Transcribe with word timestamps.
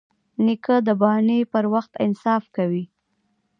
نیکه 0.45 0.75
د 0.87 0.89
بانې 1.01 1.39
پر 1.51 1.65
وخت 1.73 1.93
انصاف 2.05 2.43
کوي. 2.55 2.83